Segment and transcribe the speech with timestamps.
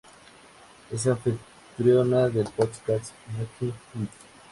[0.89, 3.69] Es anfitriona del podcast "Making
[4.03, 4.09] It".